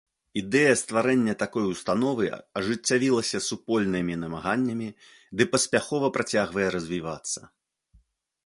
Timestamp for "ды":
5.39-5.43